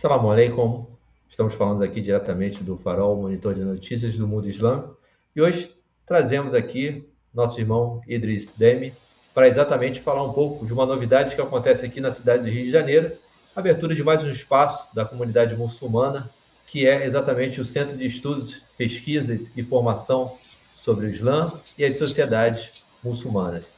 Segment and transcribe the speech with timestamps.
[0.00, 0.86] Salam alaikum.
[1.28, 4.96] Estamos falando aqui diretamente do Farol, monitor de notícias do mundo islâmico.
[5.34, 5.74] E hoje
[6.06, 7.04] trazemos aqui
[7.34, 8.94] nosso irmão Idris Demi
[9.34, 12.62] para exatamente falar um pouco de uma novidade que acontece aqui na cidade do Rio
[12.62, 13.10] de Janeiro,
[13.56, 16.30] abertura de mais um espaço da comunidade muçulmana,
[16.68, 20.38] que é exatamente o Centro de Estudos, Pesquisas e Formação
[20.72, 23.72] sobre o Islã e as Sociedades Muçulmanas.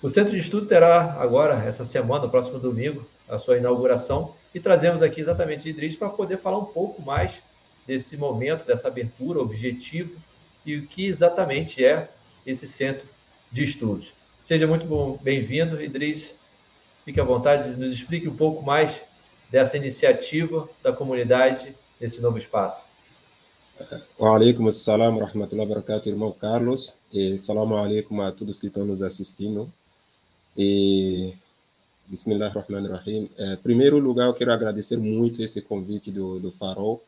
[0.00, 4.60] O Centro de Estudo terá agora, essa semana, no próximo domingo, a sua inauguração e
[4.60, 7.42] trazemos aqui exatamente Idris para poder falar um pouco mais
[7.86, 10.16] desse momento, dessa abertura, objetivo
[10.64, 12.08] e o que exatamente é
[12.46, 13.06] esse centro
[13.50, 14.12] de estudos.
[14.38, 16.34] Seja muito bem-vindo, Idris.
[17.04, 19.00] Fique à vontade, nos explique um pouco mais
[19.50, 22.84] dessa iniciativa da comunidade nesse novo espaço.
[24.20, 26.96] Alaikum assalam wa rahmatullahi wa barakatuh, irmão Carlos.
[27.12, 29.72] E alaikum a todos que estão nos assistindo.
[30.56, 31.34] E
[32.10, 37.02] Bismillah ar-Rahman rahim é, primeiro lugar, eu quero agradecer muito esse convite do, do Farol,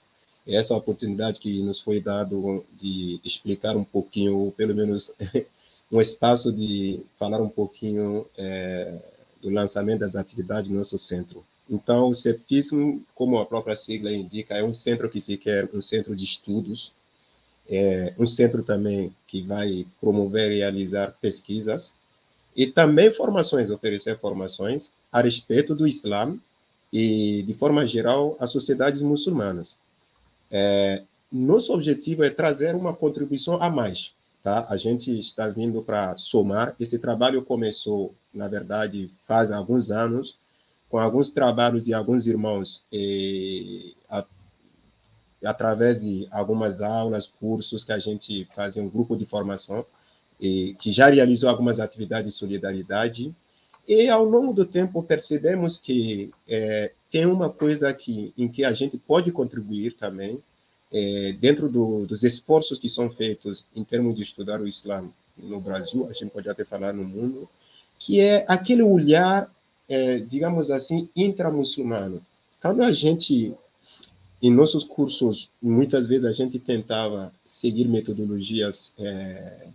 [0.46, 5.10] essa oportunidade que nos foi dado de explicar um pouquinho, pelo menos
[5.90, 8.94] um espaço de falar um pouquinho é,
[9.40, 11.42] do lançamento das atividades do nosso centro.
[11.68, 15.80] Então, o CEFISM, como a própria sigla indica, é um centro que se quer um
[15.80, 16.92] centro de estudos,
[17.66, 21.94] é um centro também que vai promover e realizar pesquisas,
[22.54, 26.36] e também formações, oferecer formações a respeito do Islã
[26.92, 29.78] e, de forma geral, as sociedades muçulmanas.
[30.50, 34.12] É, nosso objetivo é trazer uma contribuição a mais.
[34.42, 34.66] Tá?
[34.68, 36.74] A gente está vindo para somar.
[36.80, 40.36] Esse trabalho começou, na verdade, faz alguns anos,
[40.88, 44.24] com alguns trabalhos de alguns irmãos, e, a,
[45.44, 49.86] através de algumas aulas, cursos que a gente fazia um grupo de formação
[50.40, 53.34] que já realizou algumas atividades de solidariade.
[53.86, 58.72] E, ao longo do tempo, percebemos que é, tem uma coisa que, em que a
[58.72, 60.42] gente pode contribuir também,
[60.92, 65.04] é, dentro do, dos esforços que são feitos em termos de estudar o Islã
[65.36, 67.48] no Brasil, a gente pode até falar no mundo,
[67.98, 69.50] que é aquele olhar,
[69.88, 72.22] é, digamos assim, intramuçulmano.
[72.60, 73.54] Quando a gente,
[74.42, 79.68] em nossos cursos, muitas vezes a gente tentava seguir metodologias é,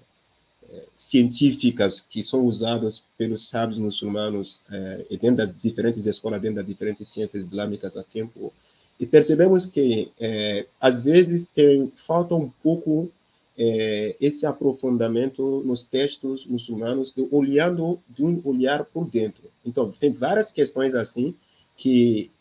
[0.96, 7.08] científicas que são usadas pelos sábios muçulmanos eh, dentro das diferentes escolas, dentro das diferentes
[7.08, 8.54] ciências islâmicas há tempo,
[9.00, 13.12] e percebemos que eh, às vezes tem falta um pouco
[13.58, 19.50] eh, esse aprofundamento nos textos muçulmanos, olhando de um olhar por dentro.
[19.66, 21.36] Então, tem várias questões assim
[21.78, 22.32] que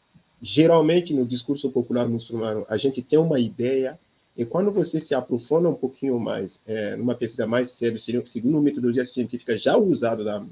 [0.40, 3.98] geralmente no discurso popular muçulmano a gente tem uma ideia
[4.36, 9.04] e quando você se aprofunda um pouquinho mais, é, numa pesquisa mais séria, segundo metodologia
[9.04, 10.44] científica já usada há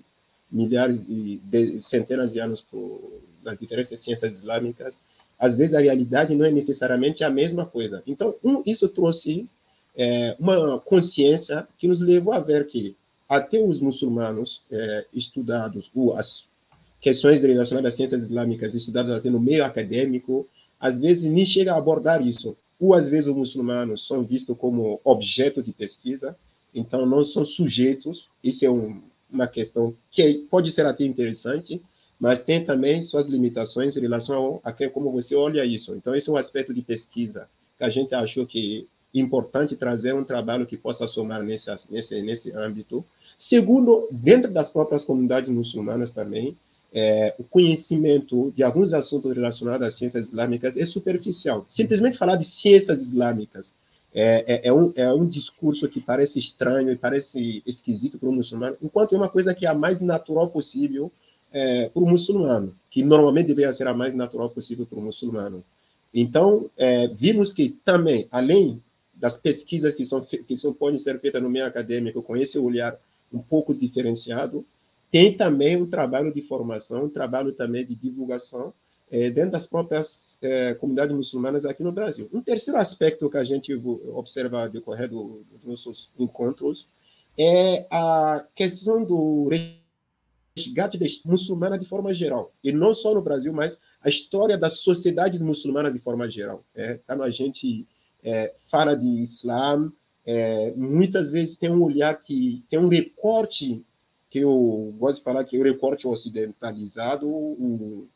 [0.50, 5.00] milhares e de, centenas de anos por, nas diferentes ciências islâmicas,
[5.36, 8.02] às vezes a realidade não é necessariamente a mesma coisa.
[8.06, 9.48] Então, um, isso trouxe
[9.96, 12.94] é, uma consciência que nos levou a ver que
[13.28, 16.44] até os muçulmanos é, estudados, ou as
[17.00, 20.46] questões relacionadas às ciências islâmicas estudadas até no meio acadêmico,
[20.78, 25.00] às vezes nem chega a abordar isso ou às vezes os muçulmanos são vistos como
[25.04, 26.36] objeto de pesquisa,
[26.74, 28.28] então não são sujeitos.
[28.42, 29.00] Isso é um,
[29.30, 31.80] uma questão que pode ser até interessante,
[32.18, 35.94] mas tem também suas limitações em relação a, a como você olha isso.
[35.94, 37.48] Então, esse é um aspecto de pesquisa
[37.78, 42.20] que a gente achou que é importante trazer um trabalho que possa somar nesse, nesse,
[42.20, 43.04] nesse âmbito.
[43.38, 46.56] Segundo, dentro das próprias comunidades muçulmanas também,
[46.94, 51.64] é, o conhecimento de alguns assuntos relacionados às ciências islâmicas é superficial.
[51.66, 53.74] Simplesmente falar de ciências islâmicas
[54.14, 58.32] é, é, é, um, é um discurso que parece estranho e parece esquisito para o
[58.32, 61.10] muçulmano, enquanto é uma coisa que é a mais natural possível
[61.50, 65.64] é, para o muçulmano, que normalmente deveria ser a mais natural possível para o muçulmano.
[66.12, 68.82] Então, é, vimos que também, além
[69.14, 72.98] das pesquisas que, são, que são, podem ser feitas no meio acadêmico, com esse olhar
[73.32, 74.64] um pouco diferenciado,
[75.12, 78.72] tem também um trabalho de formação, um trabalho também de divulgação
[79.10, 82.30] é, dentro das próprias é, comunidades muçulmanas aqui no Brasil.
[82.32, 86.88] Um terceiro aspecto que a gente observa decorrer do, dos nossos encontros
[87.36, 89.50] é a questão do
[90.56, 95.42] resgate muçulmana de forma geral, e não só no Brasil, mas a história das sociedades
[95.42, 96.64] muçulmanas de forma geral.
[96.74, 97.86] É, quando a gente
[98.24, 99.92] é, fala de Islã,
[100.24, 103.84] é, muitas vezes tem um olhar que tem um recorte
[104.32, 108.08] que eu gosto de falar que o recorte ocidentalizado, o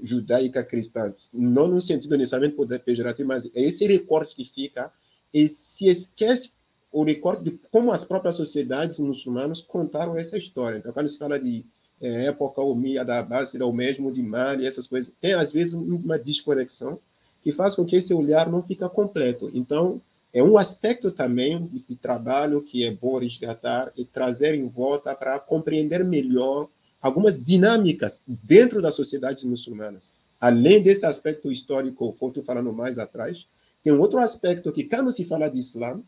[0.00, 4.92] judaica cristã, não no sentido necessariamente pejorativo, mas é esse recorte que fica
[5.32, 6.52] e se esquece
[6.92, 10.78] o recorte de como as próprias sociedades muçulmanas contaram essa história.
[10.78, 11.66] Então, quando se fala de
[12.00, 15.12] é, época Umia da base, o mesmo de Mali, essas coisas.
[15.20, 17.00] Tem, às vezes, uma desconexão
[17.42, 19.50] que faz com que esse olhar não fica completo.
[19.52, 20.00] Então,
[20.34, 25.38] é um aspecto também de trabalho que é bom resgatar e trazer em volta para
[25.38, 26.68] compreender melhor
[27.00, 30.12] algumas dinâmicas dentro das sociedades muçulmanas.
[30.40, 33.46] Além desse aspecto histórico, como estou falando mais atrás,
[33.82, 36.02] tem um outro aspecto que, quando se fala de Islã,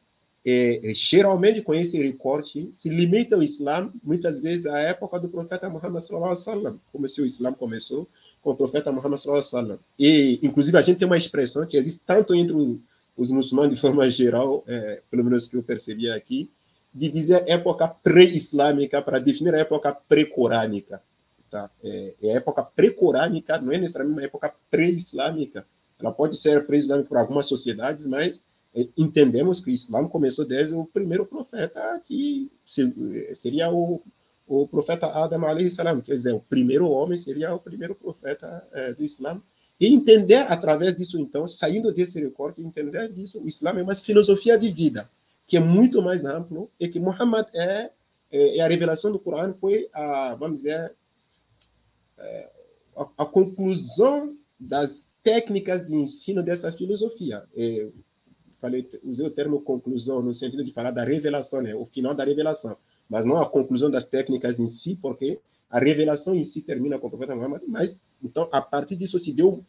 [0.44, 5.28] é, é, geralmente com esse recorte, se limita ao Islã, muitas vezes, à época do
[5.28, 8.08] profeta Muhammad sallallahu alaihi wasallam, como se o Islã começou
[8.42, 9.78] com o profeta Muhammad sallallahu alaihi wasallam.
[9.98, 12.54] E, inclusive, a gente tem uma expressão que existe tanto entre
[13.16, 16.50] os muçulmanos de forma geral, é, pelo menos que eu percebi aqui,
[16.92, 21.02] de dizer época pré-islâmica para definir a época pré-corânica.
[21.50, 21.70] Tá?
[21.82, 25.66] É, é a época pré-corânica não é necessariamente uma época pré-islâmica.
[25.98, 28.44] Ela pode ser pré-islâmica para algumas sociedades, mas
[28.96, 32.50] entendemos que o Islã começou desde o primeiro profeta, que
[33.32, 34.02] seria o,
[34.46, 35.40] o profeta Adam
[35.70, 39.40] salam, quer dizer, o primeiro homem seria o primeiro profeta é, do Islã.
[39.78, 44.58] E entender através disso, então, saindo desse recorte, entender disso, o Islã é uma filosofia
[44.58, 45.10] de vida,
[45.46, 47.90] que é muito mais amplo, e que Muhammad é,
[48.30, 50.94] é, é a revelação do Corão foi, a, vamos dizer,
[52.18, 52.50] é,
[52.96, 57.44] a, a conclusão das técnicas de ensino dessa filosofia.
[57.54, 57.88] É,
[58.60, 61.74] falei, usei o termo conclusão no sentido de falar da revelação, né?
[61.74, 62.76] o final da revelação,
[63.08, 65.38] mas não a conclusão das técnicas em si, porque
[65.70, 69.32] a revelação em si termina com o profeta Muhammad, mas então a partir disso se
[69.32, 69.64] deu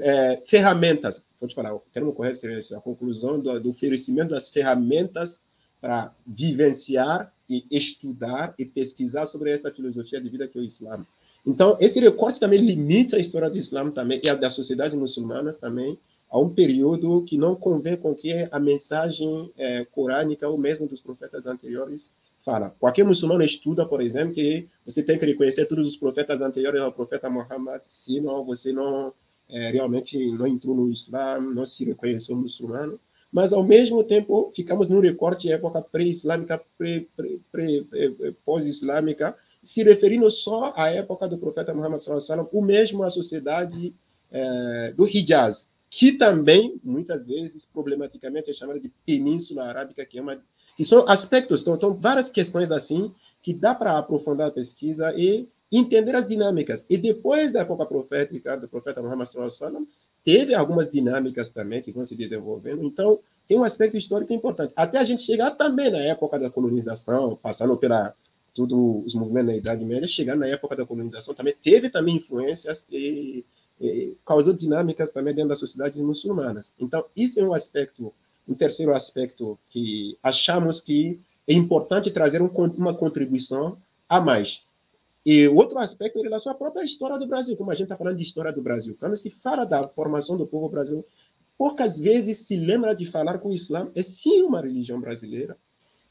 [0.00, 4.30] é, ferramentas, vou te falar, o termo correto seria isso, a conclusão do, do oferecimento
[4.30, 5.42] das ferramentas
[5.80, 11.04] para vivenciar e estudar e pesquisar sobre essa filosofia de vida que é o Islã.
[11.46, 15.50] Então, esse recorte também limita a história do Islã também e a da sociedade muçulmana
[15.52, 15.98] também,
[16.30, 21.00] a um período que não convém com que a mensagem é, corânica ou mesmo dos
[21.00, 22.10] profetas anteriores
[22.44, 22.74] fala.
[22.78, 26.92] Qualquer muçulmano estuda, por exemplo, que você tem que reconhecer todos os profetas anteriores ao
[26.92, 29.12] profeta Muhammad, senão você não
[29.48, 32.98] é, realmente não entrou no Islã, não se reconheceu muçulmano.
[33.32, 37.84] Mas, ao mesmo tempo, ficamos num recorte época pré-islâmica, pré, pré, pré,
[38.44, 42.00] pós-islâmica, se referindo só à época do profeta Muhammad,
[42.52, 43.92] o mesmo à sociedade
[44.30, 50.22] é, do Hijaz, que também, muitas vezes, problematicamente, é chamada de Península Arábica, que é
[50.22, 50.40] uma.
[50.78, 53.12] E são aspectos, então, então várias questões assim,
[53.42, 56.84] que dá para aprofundar a pesquisa e entender as dinâmicas.
[56.88, 59.86] E depois da época profética, do profeta Muhammad sallam,
[60.24, 62.82] teve algumas dinâmicas também que vão se desenvolvendo.
[62.82, 64.72] Então, tem um aspecto histórico importante.
[64.74, 68.14] Até a gente chegar também na época da colonização, passando pela
[68.54, 72.86] todos os movimentos da Idade Média, chegar na época da colonização também teve também influências
[72.90, 73.44] e
[74.24, 76.72] causou dinâmicas também dentro das sociedades muçulmanas.
[76.78, 78.14] Então, isso é um aspecto,
[78.48, 84.62] um terceiro aspecto que achamos que é importante trazer um, uma contribuição a mais.
[85.24, 88.16] E outro aspecto em relação à própria história do Brasil, como a gente está falando
[88.16, 88.94] de história do Brasil.
[88.98, 91.06] Quando se fala da formação do povo brasileiro,
[91.56, 95.56] poucas vezes se lembra de falar que o Islã é sim uma religião brasileira.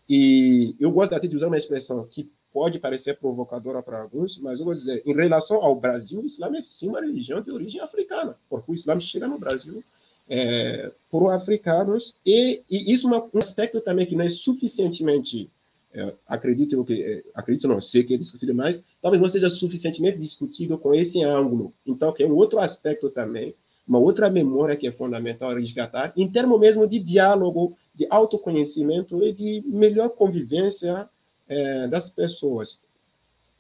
[0.10, 4.60] E eu gosto até de usar uma expressão que pode parecer provocadora para alguns, mas
[4.60, 7.82] eu vou dizer, em relação ao Brasil, o Islã é sim uma religião de origem
[7.82, 9.84] africana, porque o Islã chega no Brasil
[10.28, 15.50] é, por africanos, e, e isso é um aspecto também que não é suficientemente,
[15.94, 20.18] é, acredito, que, é, acredito não, sei que é discutido, mas talvez não seja suficientemente
[20.18, 21.74] discutido com esse ângulo.
[21.86, 23.54] Então, que é um outro aspecto também,
[23.88, 29.34] uma outra memória que é fundamental resgatar, em termos mesmo de diálogo, de autoconhecimento e
[29.34, 31.08] de melhor convivência
[31.48, 32.82] é, das pessoas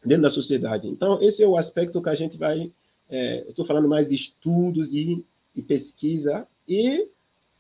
[0.04, 0.88] dentro da sociedade.
[0.88, 2.72] Então, esse é o aspecto que a gente vai.
[3.10, 5.24] É, estou falando mais de estudos e,
[5.56, 7.08] e, pesquisa, e,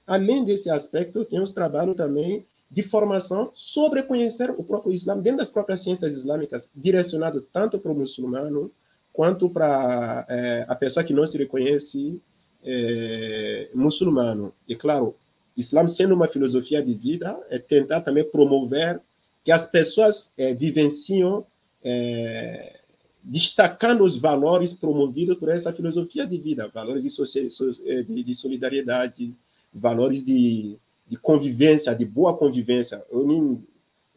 [0.07, 5.49] além desse aspecto, temos trabalho também de formação sobre conhecer o próprio Islã, dentro das
[5.49, 8.71] próprias ciências islâmicas, direcionado tanto para o muçulmano
[9.11, 12.19] quanto para é, a pessoa que não se reconhece
[12.63, 14.51] é, muçulmano.
[14.67, 15.15] E, claro,
[15.55, 18.99] Islã sendo uma filosofia de vida, é tentar também promover
[19.43, 21.45] que as pessoas é, vivenciam
[21.83, 22.79] é,
[23.23, 27.47] destacando os valores promovidos por essa filosofia de vida, valores de,
[27.85, 29.33] eh, de, de solidariedade,
[29.73, 30.77] valores de,
[31.07, 33.03] de, convivência, de boa convivência.
[33.09, 33.65] Eu nem,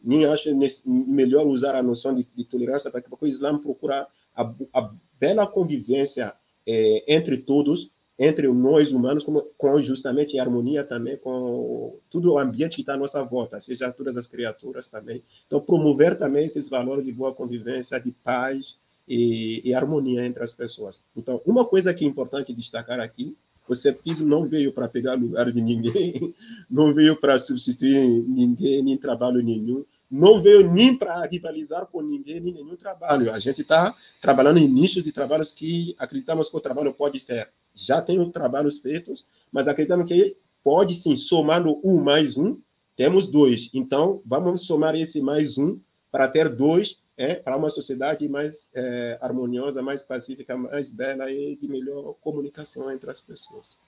[0.03, 0.49] nem acho
[0.85, 6.33] melhor usar a noção de, de tolerância, porque o Islã procura a, a bela convivência
[6.65, 12.39] é, entre todos, entre nós humanos, como, com justamente em harmonia também com todo o
[12.39, 15.23] ambiente que está à nossa volta, seja todas as criaturas também.
[15.45, 18.75] Então, promover também esses valores de boa convivência, de paz
[19.07, 21.01] e, e harmonia entre as pessoas.
[21.15, 23.35] Então, uma coisa que é importante destacar aqui,
[23.67, 26.33] o CEPFIS não veio para pegar lugar de ninguém,
[26.69, 32.39] não veio para substituir ninguém, nem trabalho nenhum, não veio nem para rivalizar com ninguém,
[32.39, 33.31] nem nenhum trabalho.
[33.33, 37.49] A gente está trabalhando em nichos de trabalhos que acreditamos que o trabalho pode ser.
[37.75, 42.57] Já tem trabalhos feitos, mas acreditamos que pode sim, somando um mais um,
[42.95, 43.69] temos dois.
[43.73, 45.77] Então, vamos somar esse mais um
[46.09, 51.55] para ter dois, é, para uma sociedade mais é, harmoniosa, mais pacífica, mais bela e
[51.55, 53.79] de melhor comunicação entre as pessoas.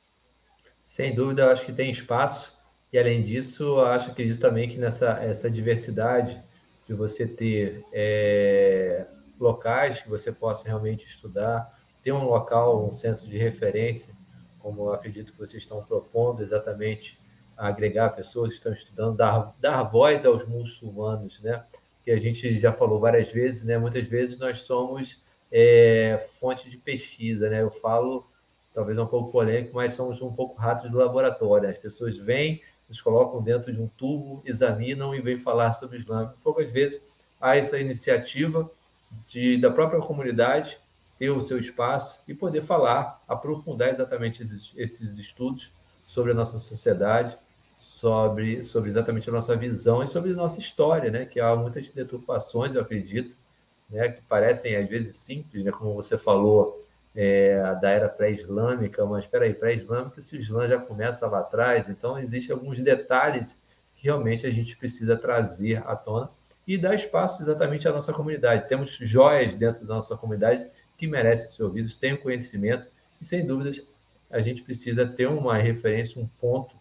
[0.83, 2.57] Sem dúvida, acho que tem espaço
[2.91, 6.41] e além disso, acho, acredito também que nessa essa diversidade
[6.87, 9.05] de você ter é,
[9.39, 14.13] locais que você possa realmente estudar, ter um local, um centro de referência,
[14.57, 17.19] como eu acredito que vocês estão propondo exatamente
[17.55, 21.63] agregar pessoas que estão estudando, dar, dar voz aos muçulmanos, né?
[22.09, 23.77] Que a gente já falou várias vezes, né?
[23.77, 27.61] Muitas vezes nós somos é, fonte de pesquisa, né?
[27.61, 28.25] Eu falo,
[28.73, 31.69] talvez é um pouco polêmico, mas somos um pouco ratos de laboratório.
[31.69, 35.99] As pessoas vêm, nos colocam dentro de um tubo, examinam e vêm falar sobre o
[35.99, 36.33] Islã.
[36.43, 36.99] Poucas vezes
[37.39, 38.67] há essa iniciativa
[39.27, 40.79] de, da própria comunidade
[41.19, 45.71] ter o seu espaço e poder falar, aprofundar exatamente esses, esses estudos
[46.07, 47.37] sobre a nossa sociedade,
[47.79, 51.25] sobre, sobre exatamente a nossa visão e sobre a nossa história, né?
[51.25, 53.37] que há muitas deturpações, eu acredito,
[53.89, 54.09] né?
[54.09, 55.71] que parecem às vezes simples, né?
[55.71, 60.77] como você falou, é, da era pré-islâmica, mas espera aí, pré-islâmica, se o Islã já
[60.77, 63.57] começa lá atrás, então existem alguns detalhes
[63.95, 66.29] que realmente a gente precisa trazer à tona
[66.67, 68.67] e dar espaço exatamente à nossa comunidade.
[68.67, 70.67] Temos joias dentro da nossa comunidade
[70.97, 72.87] que merecem ser ouvidos, têm conhecimento
[73.21, 73.87] e, sem dúvidas,
[74.29, 76.78] a gente precisa ter uma referência, um ponto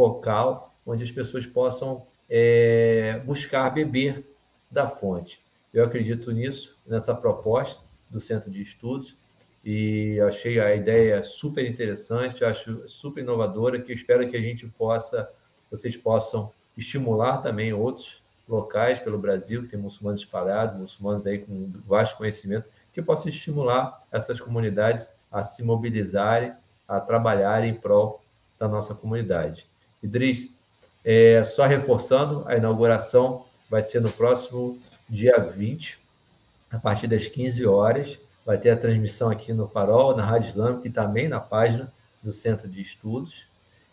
[0.00, 4.24] focal onde as pessoas possam é, buscar beber
[4.70, 5.44] da fonte.
[5.74, 9.18] Eu acredito nisso, nessa proposta do Centro de Estudos,
[9.62, 15.30] e achei a ideia super interessante, acho super inovadora, que espero que a gente possa,
[15.70, 21.70] vocês possam estimular também outros locais pelo Brasil, que tem muçulmanos espalhados, muçulmanos aí com
[21.86, 26.54] vasto conhecimento, que possam estimular essas comunidades a se mobilizarem,
[26.88, 28.24] a trabalharem em prol
[28.58, 29.70] da nossa comunidade.
[30.02, 30.50] Idris,
[31.04, 34.78] é, só reforçando, a inauguração vai ser no próximo
[35.08, 35.98] dia 20,
[36.70, 40.88] a partir das 15 horas, vai ter a transmissão aqui no Farol, na Rádio Islâmica
[40.88, 41.92] e também na página
[42.22, 43.46] do Centro de Estudos.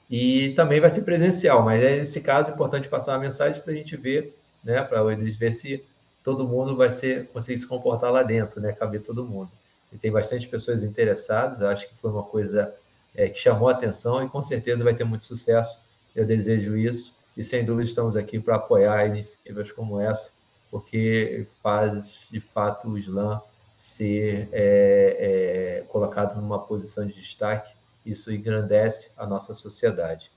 [0.09, 3.73] E também vai ser presencial, mas é, nesse caso é importante passar uma mensagem para
[3.73, 5.83] a gente ver, né, para o Edris ver se
[6.23, 9.51] todo mundo vai ser, conseguir se comportar lá dentro, né, caber todo mundo.
[9.91, 12.73] E tem bastante pessoas interessadas, acho que foi uma coisa
[13.15, 15.79] é, que chamou a atenção e com certeza vai ter muito sucesso.
[16.17, 20.31] Eu desejo isso e sem dúvida estamos aqui para apoiar iniciativas como essa,
[20.71, 23.39] porque faz de fato o Islã
[23.71, 27.71] ser é, é, colocado numa posição de destaque,
[28.03, 30.31] isso engrandece a nossa sociedade.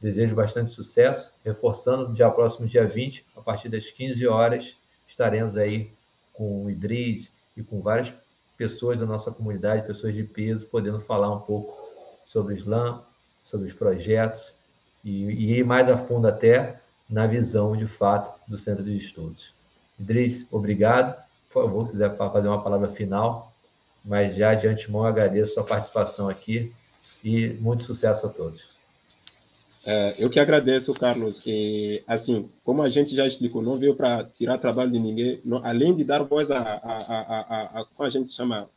[0.00, 5.90] Desejo bastante sucesso, reforçando, dia próximo dia 20, a partir das 15 horas, estaremos aí
[6.32, 8.12] com o Idris e com várias
[8.56, 11.76] pessoas da nossa comunidade, pessoas de peso, podendo falar um pouco
[12.24, 13.02] sobre o Islã,
[13.42, 14.52] sobre os projetos
[15.04, 19.52] e, e ir mais a fundo até na visão de fato do Centro de Estudos.
[19.98, 21.22] Idris, obrigado
[21.54, 23.52] por favor, quiser fazer uma palavra final,
[24.04, 26.72] mas já de antemão agradeço sua participação aqui
[27.22, 28.74] e muito sucesso a todos.
[29.86, 31.40] É, eu que agradeço, Carlos.
[31.46, 35.64] E, assim, como a gente já explicou, não veio para tirar trabalho de ninguém, não,
[35.64, 38.68] além de dar voz a, a, a, a, como a gente chama,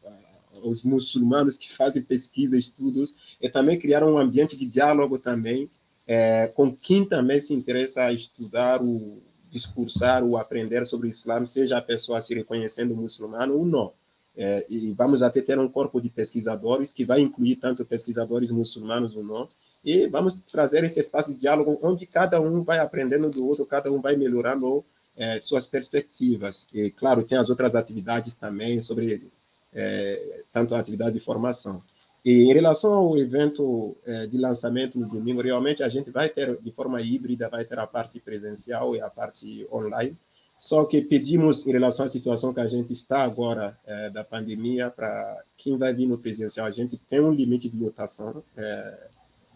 [0.62, 5.68] os muçulmanos que fazem pesquisa, estudos, e também criar um ambiente de diálogo também
[6.08, 11.44] é, com quem também se interessa a estudar o, discursar ou aprender sobre o Islã,
[11.46, 13.94] seja a pessoa se reconhecendo muçulmano ou não.
[14.36, 19.16] É, e vamos até ter um corpo de pesquisadores que vai incluir tanto pesquisadores muçulmanos
[19.16, 19.50] ou não,
[19.84, 23.92] e vamos trazer esse espaço de diálogo onde cada um vai aprendendo do outro, cada
[23.92, 24.86] um vai melhorando
[25.16, 26.68] é, suas perspectivas.
[26.74, 29.28] E, claro, tem as outras atividades também sobre
[29.74, 31.82] é, tanto a atividade de formação.
[32.28, 36.58] E em relação ao evento eh, de lançamento no domingo, realmente a gente vai ter
[36.62, 40.14] de forma híbrida, vai ter a parte presencial e a parte online.
[40.58, 44.90] Só que pedimos, em relação à situação que a gente está agora eh, da pandemia,
[44.90, 49.08] para quem vai vir no presencial, a gente tem um limite de lotação eh,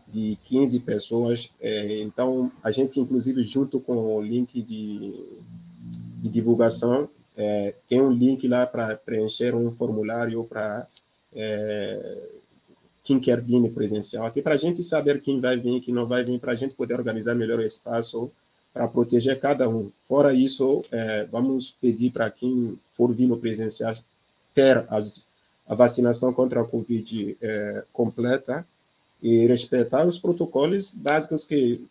[0.07, 1.51] de 15 pessoas.
[1.61, 5.13] então, a gente, inclusive, junto com o link de,
[6.21, 7.09] de divulgação,
[7.87, 10.85] tem um link lá para preencher um formulário para
[13.03, 16.23] quem quer vir presencial, até para a gente saber quem vai vir, quem não vai
[16.23, 18.31] vir, para a gente poder organizar melhor o espaço
[18.73, 19.91] para proteger cada um.
[20.07, 23.95] Fora isso, é, vamos pedir para quem for vir no presencial
[24.53, 25.25] ter as,
[25.67, 28.65] a vacinação contra a Covid é, completa
[29.21, 31.85] e respeitar os protocolos básicos que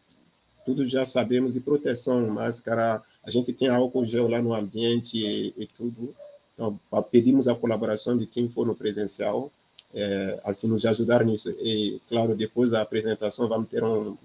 [0.64, 5.54] tudo já sabemos, e proteção, máscara, a gente tem álcool gel lá no ambiente e,
[5.56, 6.14] e tudo.
[6.54, 6.78] Então,
[7.10, 9.50] pedimos a colaboração de quem for no presencial,
[9.94, 11.50] é, assim, nos ajudar nisso.
[11.50, 14.16] E, claro, depois da apresentação, vamos ter um,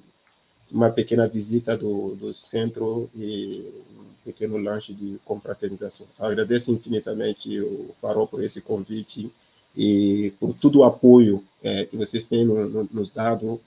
[0.71, 3.65] uma pequena visita do, do centro e
[3.97, 6.07] um pequeno lanche de confraternização.
[6.19, 9.31] Agradeço infinitamente o Farol por esse convite
[9.75, 13.59] e por todo o apoio é, que vocês têm no, no, nos dado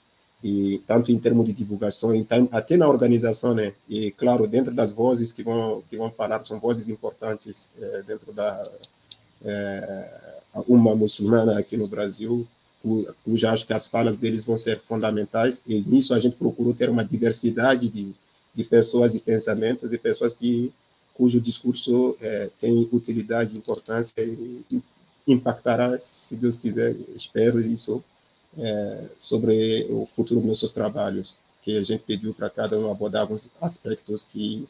[0.43, 2.11] e tanto em termos de divulgação
[2.51, 3.73] até na organização, né?
[3.89, 8.31] E claro, dentro das vozes que vão que vão falar são vozes importantes é, dentro
[8.31, 8.71] da
[9.43, 10.28] é,
[10.67, 12.47] uma muçulmana aqui no Brasil,
[13.23, 16.89] cuja acho que as falas deles vão ser fundamentais e nisso a gente procurou ter
[16.89, 18.13] uma diversidade de,
[18.53, 20.73] de pessoas de pensamentos e pessoas que
[21.13, 24.63] cujo discurso é, tem utilidade, importância e
[25.27, 28.01] impactará, se Deus quiser, espero isso
[28.57, 33.23] é, sobre o futuro dos nossos trabalhos, que a gente pediu para cada um abordar
[33.23, 34.65] alguns aspectos que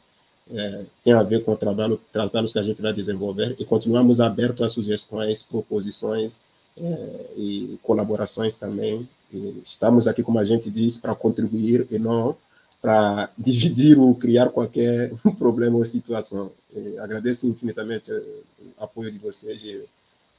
[0.52, 4.20] é, tem a ver com o trabalho, trabalhos que a gente vai desenvolver e continuamos
[4.20, 6.40] abertos a sugestões, proposições
[6.76, 9.08] é, e colaborações também.
[9.32, 12.36] E estamos aqui, como a gente diz, para contribuir e não
[12.82, 16.50] para dividir ou criar qualquer problema ou situação.
[16.74, 18.42] E agradeço infinitamente o
[18.78, 19.82] apoio de vocês e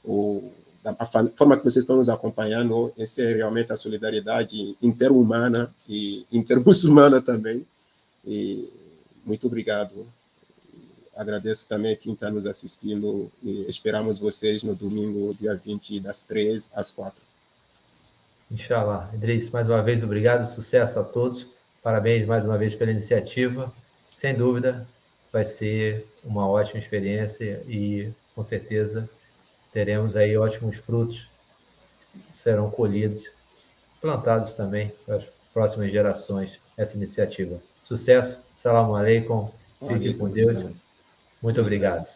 [0.04, 0.50] o
[0.82, 0.94] da
[1.36, 7.64] forma que vocês estão nos acompanhando, essa é realmente a solidariedade interhumana e intermuçulmana também.
[8.26, 8.68] E
[9.24, 10.06] muito obrigado.
[11.14, 16.70] Agradeço também quem está nos assistindo e esperamos vocês no domingo, dia 20, das 3
[16.74, 17.22] às 4.
[18.50, 19.10] Inshallah.
[19.14, 21.46] Idris, mais uma vez, obrigado, sucesso a todos.
[21.82, 23.72] Parabéns mais uma vez pela iniciativa.
[24.10, 24.86] Sem dúvida,
[25.32, 29.08] vai ser uma ótima experiência e, com certeza,
[29.72, 31.28] teremos aí ótimos frutos
[32.00, 33.32] que serão colhidos,
[34.00, 37.60] plantados também para as próximas gerações, essa iniciativa.
[37.92, 39.50] Sucesso, salam aleikum,
[39.86, 40.64] fique com Deus.
[41.42, 42.06] Muito obrigado.